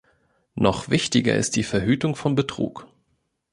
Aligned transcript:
Noch 0.55 0.89
wichtiger 0.89 1.35
ist 1.35 1.55
die 1.55 1.61
Verhütung 1.61 2.15
von 2.15 2.33
Betrug. 2.33 2.87